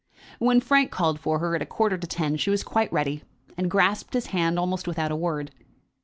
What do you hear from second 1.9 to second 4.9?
to ten, she was quite ready, and grasped his hand almost